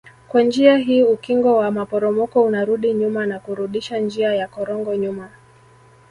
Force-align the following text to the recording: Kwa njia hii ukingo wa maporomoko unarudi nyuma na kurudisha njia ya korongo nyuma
Kwa 0.27 0.41
njia 0.43 0.77
hii 0.77 1.03
ukingo 1.03 1.57
wa 1.57 1.71
maporomoko 1.71 2.43
unarudi 2.43 2.93
nyuma 2.93 3.25
na 3.25 3.39
kurudisha 3.39 3.97
njia 3.99 4.35
ya 4.35 4.47
korongo 4.47 4.95
nyuma 4.95 5.29